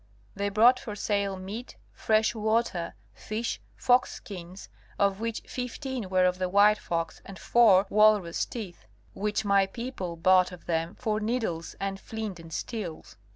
[0.33, 6.39] They brought for sale meat, fresh water, fish, fox skins, of which fifteen were of
[6.39, 11.75] the white fox, and four walrus teeth, which my people bought of them for needles
[11.79, 13.15] and flint and steels.